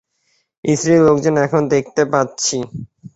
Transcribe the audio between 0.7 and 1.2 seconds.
স্থানীয়